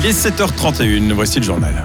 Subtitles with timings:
[0.00, 1.84] Il est 7h31, voici le journal.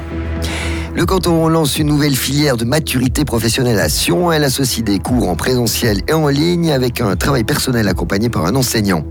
[0.96, 4.32] Le canton lance une nouvelle filière de maturité professionnelle à Sion.
[4.32, 8.46] Elle associe des cours en présentiel et en ligne avec un travail personnel accompagné par
[8.46, 9.04] un enseignant.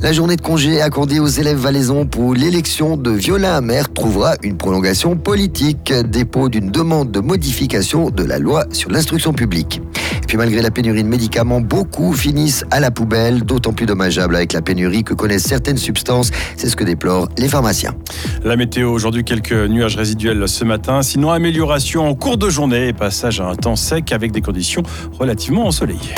[0.00, 4.56] La journée de congé accordée aux élèves valaisans pour l'élection de Viola Amer trouvera une
[4.56, 9.82] prolongation politique, dépôt d'une demande de modification de la loi sur l'instruction publique.
[10.22, 14.36] Et puis malgré la pénurie de médicaments, beaucoup finissent à la poubelle, d'autant plus dommageable
[14.36, 16.30] avec la pénurie que connaissent certaines substances.
[16.56, 17.96] C'est ce que déplorent les pharmaciens.
[18.44, 22.92] La météo, aujourd'hui quelques nuages résiduels ce matin, sinon amélioration en cours de journée et
[22.92, 24.84] passage à un temps sec avec des conditions
[25.18, 26.14] relativement ensoleillées.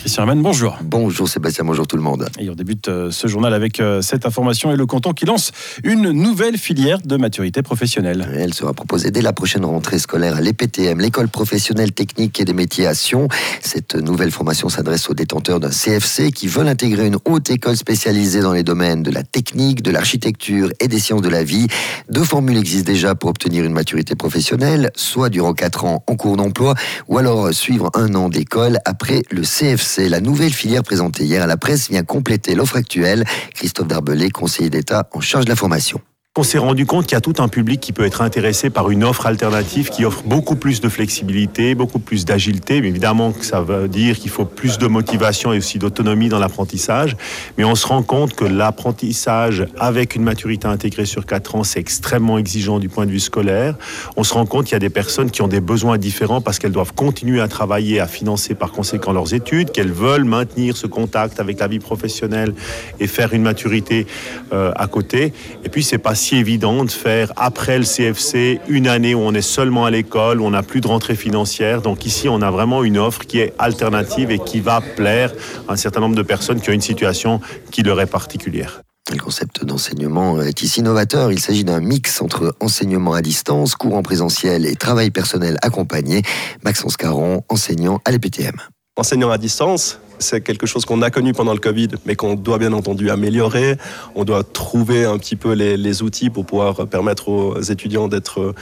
[0.00, 0.78] Christian Hermann, bonjour.
[0.82, 2.26] Bonjour Sébastien, bonjour tout le monde.
[2.38, 5.52] Et on débute euh, ce journal avec euh, cette information et le canton qui lance
[5.84, 8.26] une nouvelle filière de maturité professionnelle.
[8.34, 12.54] Elle sera proposée dès la prochaine rentrée scolaire à l'EPTM, l'école professionnelle technique et des
[12.54, 13.28] métiers à Sion.
[13.60, 18.40] Cette nouvelle formation s'adresse aux détenteurs d'un CFC qui veulent intégrer une haute école spécialisée
[18.40, 21.66] dans les domaines de la technique, de l'architecture et des sciences de la vie.
[22.08, 26.38] Deux formules existent déjà pour obtenir une maturité professionnelle, soit durant 4 ans en cours
[26.38, 26.74] d'emploi
[27.06, 29.89] ou alors suivre un an d'école après le CFC.
[29.92, 33.24] C'est La nouvelle filière présentée hier à la presse vient compléter l'offre actuelle.
[33.54, 36.00] Christophe Darbelé, conseiller d'État en charge de la formation.
[36.40, 38.88] On s'est rendu compte qu'il y a tout un public qui peut être intéressé par
[38.88, 42.78] une offre alternative qui offre beaucoup plus de flexibilité, beaucoup plus d'agilité.
[42.78, 47.14] Évidemment ça veut dire qu'il faut plus de motivation et aussi d'autonomie dans l'apprentissage.
[47.58, 51.78] Mais on se rend compte que l'apprentissage avec une maturité intégrée sur 4 ans, c'est
[51.78, 53.74] extrêmement exigeant du point de vue scolaire.
[54.16, 56.58] On se rend compte qu'il y a des personnes qui ont des besoins différents parce
[56.58, 60.86] qu'elles doivent continuer à travailler, à financer par conséquent leurs études, qu'elles veulent maintenir ce
[60.86, 62.54] contact avec la vie professionnelle
[62.98, 64.06] et faire une maturité
[64.54, 65.34] euh, à côté.
[65.66, 69.34] Et puis c'est pas si évident de faire après le CFC une année où on
[69.34, 71.82] est seulement à l'école, où on n'a plus de rentrée financière.
[71.82, 75.32] Donc ici, on a vraiment une offre qui est alternative et qui va plaire
[75.68, 78.82] à un certain nombre de personnes qui ont une situation qui leur est particulière.
[79.10, 81.32] Le concept d'enseignement est ici novateur.
[81.32, 86.22] Il s'agit d'un mix entre enseignement à distance, cours en présentiel et travail personnel accompagné.
[86.64, 88.54] Maxence Caron, enseignant à l'EPTM.
[88.96, 92.58] Enseignant à distance, c'est quelque chose qu'on a connu pendant le Covid, mais qu'on doit
[92.58, 93.76] bien entendu améliorer.
[94.14, 98.54] On doit trouver un petit peu les, outils pour pouvoir permettre aux étudiants d'être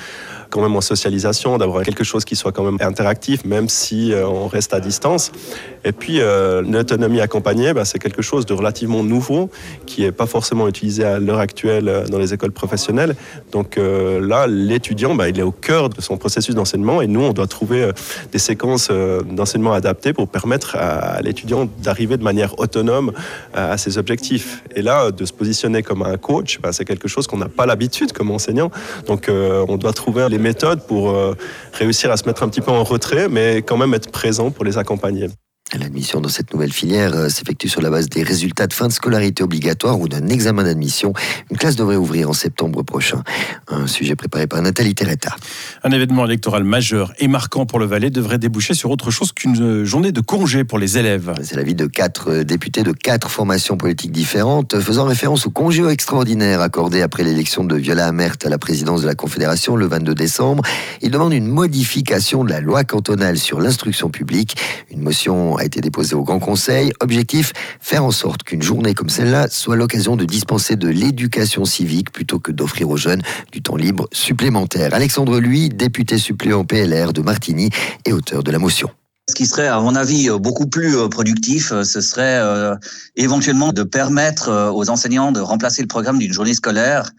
[0.51, 4.27] quand même en socialisation, d'avoir quelque chose qui soit quand même interactif, même si euh,
[4.27, 5.31] on reste à distance.
[5.85, 9.51] Et puis, euh, l'autonomie accompagnée, bah, c'est quelque chose de relativement nouveau
[9.87, 13.15] qui n'est pas forcément utilisé à l'heure actuelle euh, dans les écoles professionnelles.
[13.53, 17.33] Donc là, l'étudiant, bah, il est au cœur de son processus d'enseignement et nous, on
[17.33, 17.91] doit trouver
[18.33, 21.48] des séquences d'enseignement adaptées pour permettre à l'étudiant
[21.79, 23.13] d'arriver de manière autonome
[23.55, 24.63] à ses objectifs.
[24.75, 27.67] Et là, de se positionner comme un coach, bah, c'est quelque chose qu'on n'a pas
[27.67, 28.71] l'habitude comme enseignant.
[29.07, 31.35] Donc, on doit trouver les méthodes pour euh,
[31.73, 34.65] réussir à se mettre un petit peu en retrait, mais quand même être présent pour
[34.65, 35.29] les accompagner.
[35.77, 38.93] L'admission dans cette nouvelle filière euh, s'effectue sur la base des résultats de fin de
[38.93, 41.12] scolarité obligatoire ou d'un examen d'admission.
[41.51, 43.23] Une classe devrait ouvrir en septembre prochain.
[43.69, 45.37] Un sujet préparé par Nathalie Terretta.
[45.84, 49.84] Un événement électoral majeur et marquant pour le Valais devrait déboucher sur autre chose qu'une
[49.84, 51.34] journée de congé pour les élèves.
[51.43, 55.87] C'est l'avis de quatre euh, députés de quatre formations politiques différentes, faisant référence au congé
[55.87, 60.15] extraordinaire accordé après l'élection de Viola Amert à la présidence de la Confédération le 22
[60.15, 60.62] décembre.
[61.03, 64.56] Ils demandent une modification de la loi cantonale sur l'instruction publique.
[64.91, 66.93] Une motion a été déposé au Grand Conseil.
[67.01, 72.13] Objectif, faire en sorte qu'une journée comme celle-là soit l'occasion de dispenser de l'éducation civique
[72.13, 74.95] plutôt que d'offrir aux jeunes du temps libre supplémentaire.
[74.95, 77.71] Alexandre Lui, député suppléant PLR de Martigny
[78.07, 78.89] et auteur de la motion.
[79.29, 82.75] Ce qui serait, à mon avis, beaucoup plus euh, productif, euh, ce serait euh,
[83.15, 87.11] éventuellement de permettre aux enseignants de remplacer le programme d'une journée scolaire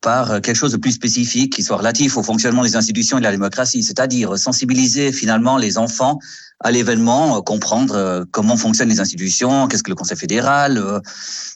[0.00, 3.24] par quelque chose de plus spécifique qui soit relatif au fonctionnement des institutions et de
[3.24, 6.18] la démocratie, c'est-à-dire sensibiliser finalement les enfants
[6.60, 11.00] à l'événement, euh, comprendre euh, comment fonctionnent les institutions, qu'est-ce que le Conseil fédéral, euh,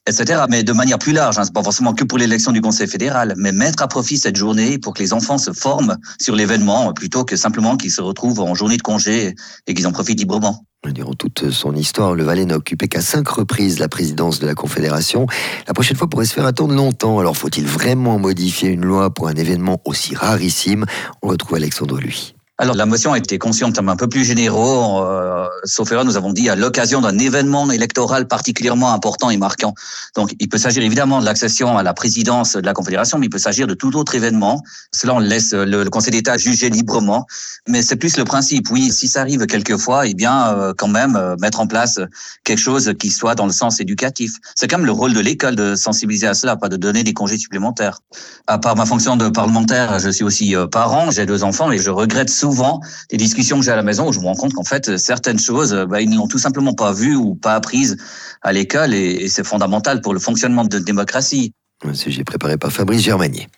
[0.06, 0.44] etc.
[0.48, 3.34] Mais de manière plus large, hein, c'est pas forcément que pour l'élection du Conseil fédéral,
[3.36, 7.24] mais mettre à profit cette journée pour que les enfants se forment sur l'événement plutôt
[7.24, 9.34] que simplement qu'ils se retrouvent en journée de congé
[9.66, 10.64] et qu'ils en profitent librement.
[10.90, 14.54] Durant toute son histoire, le Valais n'a occupé qu'à cinq reprises la présidence de la
[14.54, 15.26] Confédération.
[15.68, 17.20] La prochaine fois pourrait se faire attendre longtemps.
[17.20, 20.84] Alors faut-il vraiment modifier une loi pour un événement aussi rarissime?
[21.22, 22.34] On retrouve Alexandre lui.
[22.62, 25.04] Alors la motion a été conçue en termes un peu plus généraux.
[25.04, 29.74] Euh, sauf erreur, nous avons dit à l'occasion d'un événement électoral particulièrement important et marquant.
[30.14, 33.30] Donc il peut s'agir évidemment de l'accession à la présidence de la Confédération, mais il
[33.30, 34.62] peut s'agir de tout autre événement.
[34.94, 37.26] Cela on laisse le, Conseil d'État juger librement.
[37.66, 38.70] Mais c'est plus le principe.
[38.70, 41.98] Oui, si ça arrive quelquefois, eh bien euh, quand même euh, mettre en place
[42.44, 44.34] quelque chose qui soit dans le sens éducatif.
[44.54, 47.12] C'est quand même le rôle de l'école de sensibiliser à cela, pas de donner des
[47.12, 47.98] congés supplémentaires.
[48.46, 51.90] À part ma fonction de parlementaire, je suis aussi parent, j'ai deux enfants et je
[51.90, 54.52] regrette souvent souvent des discussions que j'ai à la maison où je me rends compte
[54.52, 57.96] qu'en fait, certaines choses, bah, ils n'ont tout simplement pas vues ou pas apprises
[58.42, 61.54] à l'école et, c'est fondamental pour le fonctionnement de démocratie.
[61.84, 63.48] Un sujet préparé par Fabrice Germanier.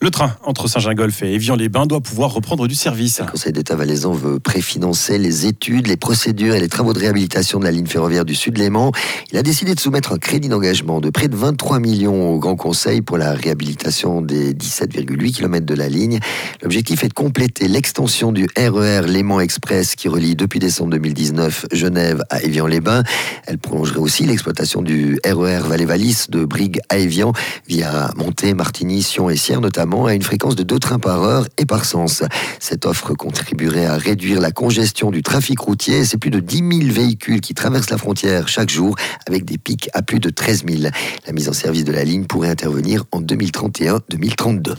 [0.00, 3.20] Le train entre Saint-Gingolph et Évian-les-Bains doit pouvoir reprendre du service.
[3.20, 7.58] Le Conseil d'État valaisan veut préfinancer les études, les procédures et les travaux de réhabilitation
[7.58, 8.92] de la ligne ferroviaire du Sud-Léman.
[9.32, 12.56] Il a décidé de soumettre un crédit d'engagement de près de 23 millions au Grand
[12.56, 16.18] Conseil pour la réhabilitation des 17,8 km de la ligne.
[16.62, 21.66] L'objectif est de compléter l'extension du RER e Léman Express qui relie depuis décembre 2019
[21.72, 23.04] Genève à Évian-les-Bains.
[23.46, 27.32] Elle prolongerait aussi l'exploitation du RER Valais-Valis de Brigue à Évian
[27.66, 31.46] via Monté, Martigny, Sion et Sierre notamment à une fréquence de deux trains par heure
[31.58, 32.22] et par sens.
[32.60, 36.04] Cette offre contribuerait à réduire la congestion du trafic routier.
[36.04, 38.96] C'est plus de 10 000 véhicules qui traversent la frontière chaque jour
[39.26, 40.82] avec des pics à plus de 13 000.
[41.26, 44.74] La mise en service de la ligne pourrait intervenir en 2031-2032.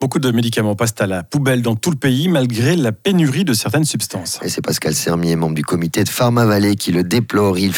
[0.00, 3.54] Beaucoup de médicaments passent à la poubelle dans tout le pays malgré la pénurie de
[3.54, 4.38] certaines substances.
[4.42, 7.58] Et c'est Pascal Sermier, membre du comité de Pharma Valley, qui le déplore.
[7.58, 7.72] Il,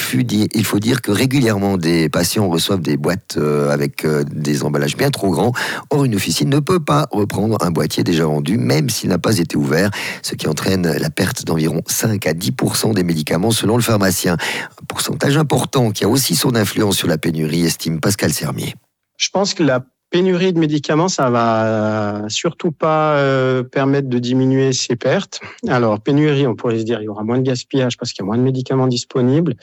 [0.52, 4.96] il faut dire que régulièrement des patients reçoivent des boîtes euh, avec euh, des emballages
[4.96, 5.52] bien trop grands.
[5.90, 9.38] Or, une officine ne peut pas reprendre un boîtier déjà vendu, même s'il n'a pas
[9.38, 9.90] été ouvert,
[10.22, 14.34] ce qui entraîne la perte d'environ 5 à 10% des médicaments selon le pharmacien.
[14.34, 18.74] Un pourcentage important qui a aussi son influence sur la pénurie, estime Pascal Sermier.
[19.18, 24.72] Je pense que la pénurie de médicaments, ça va surtout pas euh, permettre de diminuer
[24.72, 25.40] ces pertes.
[25.68, 28.24] Alors, pénurie, on pourrait se dire, il y aura moins de gaspillage parce qu'il y
[28.24, 29.54] a moins de médicaments disponibles.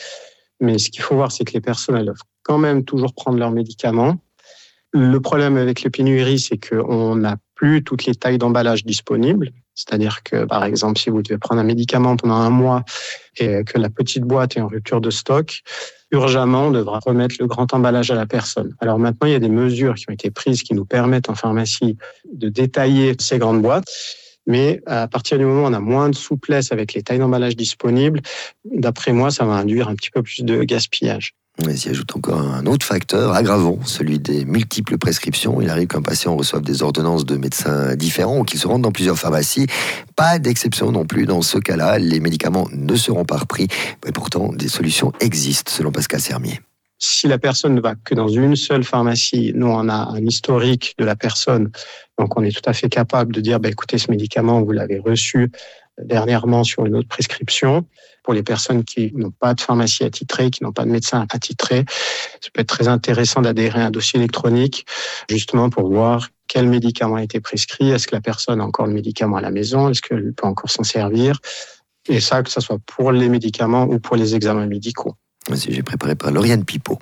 [0.59, 3.37] Mais ce qu'il faut voir, c'est que les personnes, elles doivent quand même toujours prendre
[3.37, 4.17] leurs médicaments.
[4.93, 9.51] Le problème avec les pénuries, c'est qu'on n'a plus toutes les tailles d'emballage disponibles.
[9.73, 12.83] C'est-à-dire que, par exemple, si vous devez prendre un médicament pendant un mois
[13.37, 15.61] et que la petite boîte est en rupture de stock,
[16.11, 18.75] urgemment, on devra remettre le grand emballage à la personne.
[18.81, 21.35] Alors maintenant, il y a des mesures qui ont été prises qui nous permettent en
[21.35, 21.97] pharmacie
[22.31, 23.87] de détailler ces grandes boîtes.
[24.45, 27.55] Mais à partir du moment où on a moins de souplesse avec les tailles d'emballage
[27.55, 28.21] disponibles,
[28.65, 31.33] d'après moi, ça va induire un petit peu plus de gaspillage.
[31.65, 35.61] Mais s'y ajoute encore un autre facteur aggravant, celui des multiples prescriptions.
[35.61, 38.91] Il arrive qu'un patient reçoive des ordonnances de médecins différents ou qu'il se rende dans
[38.91, 39.67] plusieurs pharmacies.
[40.15, 41.99] Pas d'exception non plus dans ce cas-là.
[41.99, 43.67] Les médicaments ne seront pas repris.
[44.03, 46.59] Mais pourtant, des solutions existent, selon Pascal Sermier.
[47.05, 50.95] Si la personne ne va que dans une seule pharmacie, nous, on a un historique
[50.97, 51.69] de la personne.
[52.17, 54.99] Donc, on est tout à fait capable de dire, bah, écoutez, ce médicament, vous l'avez
[54.99, 55.51] reçu
[56.01, 57.85] dernièrement sur une autre prescription.
[58.23, 61.83] Pour les personnes qui n'ont pas de pharmacie attitrée, qui n'ont pas de médecin attitré,
[62.39, 64.85] ça peut être très intéressant d'adhérer à un dossier électronique,
[65.29, 68.93] justement pour voir quel médicament a été prescrit, est-ce que la personne a encore le
[68.93, 71.37] médicament à la maison, est-ce qu'elle peut encore s'en servir,
[72.07, 75.17] et ça, que ce soit pour les médicaments ou pour les examens médicaux.
[75.51, 76.99] J'ai préparé par Lauriane Pipot.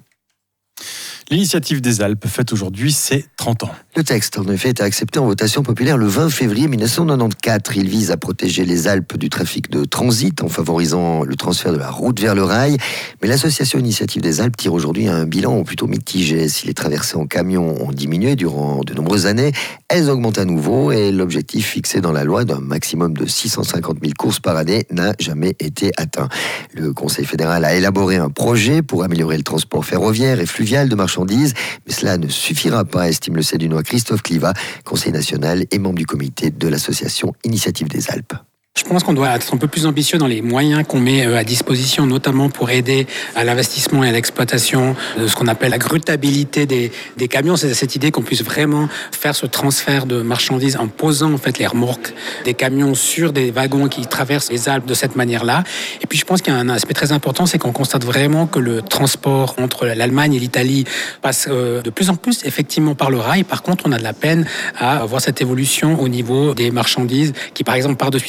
[1.31, 3.71] L'initiative des Alpes fête aujourd'hui ses 30 ans.
[3.95, 7.77] Le texte, en effet, été accepté en votation populaire le 20 février 1994.
[7.77, 11.77] Il vise à protéger les Alpes du trafic de transit en favorisant le transfert de
[11.77, 12.75] la route vers le rail.
[13.21, 16.49] Mais l'association Initiative des Alpes tire aujourd'hui un bilan plutôt mitigé.
[16.49, 19.53] Si les traversées en camion ont diminué durant de nombreuses années,
[19.87, 24.11] elles augmentent à nouveau et l'objectif fixé dans la loi d'un maximum de 650 000
[24.19, 26.27] courses par année n'a jamais été atteint.
[26.73, 30.95] Le Conseil fédéral a élaboré un projet pour améliorer le transport ferroviaire et fluvial de
[30.95, 34.53] marchandises mais cela ne suffira pas, estime le Cédunois Christophe Cliva,
[34.83, 38.33] conseiller national et membre du comité de l'association Initiative des Alpes.
[38.83, 41.37] Je pense qu'on doit être un peu plus ambitieux dans les moyens qu'on met euh,
[41.37, 43.05] à disposition, notamment pour aider
[43.35, 46.91] à l'investissement et à l'exploitation de ce qu'on appelle la grutabilité des,
[47.29, 47.55] camions.
[47.55, 51.59] C'est cette idée qu'on puisse vraiment faire ce transfert de marchandises en posant en fait
[51.59, 55.63] les remorques des camions sur des wagons qui traversent les Alpes de cette manière-là.
[56.01, 58.47] Et puis je pense qu'il y a un aspect très important, c'est qu'on constate vraiment
[58.47, 60.85] que le transport entre l'Allemagne et l'Italie
[61.21, 63.43] passe euh, de plus en plus effectivement par le rail.
[63.43, 64.45] Par contre, on a de la peine
[64.79, 68.19] à voir cette évolution au niveau des marchandises qui, par exemple, partent de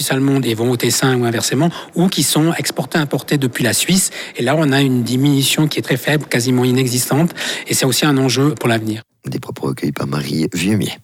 [0.42, 4.10] Allemande et vont au Tessin ou inversement, ou qui sont exportés, importés depuis la Suisse.
[4.36, 7.34] Et là, on a une diminution qui est très faible, quasiment inexistante.
[7.66, 9.02] Et c'est aussi un enjeu pour l'avenir.
[9.26, 10.98] Des propos recueillis par Marie Vieumier.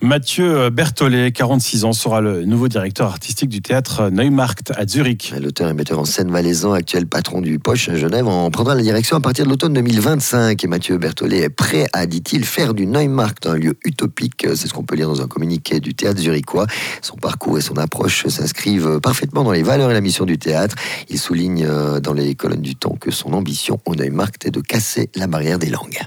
[0.00, 5.34] Mathieu Berthollet, 46 ans, sera le nouveau directeur artistique du théâtre Neumarkt à Zurich.
[5.40, 8.82] L'auteur et metteur en scène valaisan, actuel patron du Poche à Genève, en prendra la
[8.82, 10.62] direction à partir de l'automne 2025.
[10.62, 14.46] Et Mathieu Berthollet est prêt à, dit-il, faire du Neumarkt un lieu utopique.
[14.54, 16.66] C'est ce qu'on peut lire dans un communiqué du théâtre zurichois.
[17.02, 20.76] Son parcours et son approche s'inscrivent parfaitement dans les valeurs et la mission du théâtre.
[21.08, 24.60] Il souligne euh, dans les colonnes du temps que son ambition au Neumarkt est de
[24.60, 26.00] casser la barrière des langues.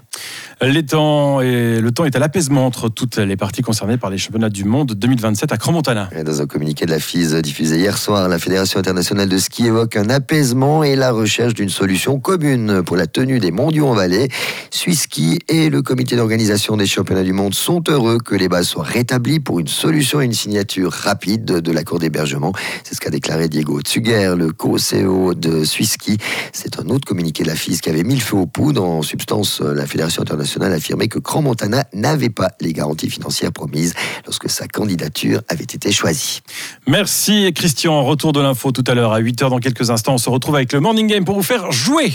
[0.62, 4.18] Les temps et le temps est à l'apaisement entre toutes les parties concernées par les
[4.18, 6.10] championnats du monde 2027 à Crans-Montana.
[6.26, 9.96] Dans un communiqué de la FISE diffusé hier soir, la Fédération internationale de ski évoque
[9.96, 14.30] un apaisement et la recherche d'une solution commune pour la tenue des mondiaux en vallée.
[14.72, 18.68] Suisse Ski et le comité d'organisation des championnats du monde sont heureux que les bases
[18.68, 22.54] soient rétablies pour une solution et une signature rapide de l'accord d'hébergement.
[22.84, 26.18] C'est ce qu'a déclaré Diego Tsuger, le co-CEO de Suisse Ski.
[26.54, 28.84] C'est un autre communiqué de la FISE qui avait mis le feu aux poudres.
[28.84, 33.10] En substance, la Fédération internationale national a affirmé que Grand Montana n'avait pas les garanties
[33.10, 33.94] financières promises
[34.26, 36.42] lorsque sa candidature avait été choisie.
[36.88, 38.04] Merci Christian.
[38.04, 40.16] Retour de l'info tout à l'heure à 8h dans quelques instants.
[40.16, 42.06] On se retrouve avec le Morning Game pour vous faire jouer.